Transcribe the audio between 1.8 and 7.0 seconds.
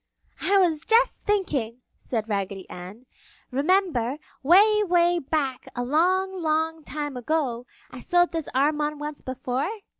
said Raggedy Ann. "Remember, 'way, 'way back, a long, long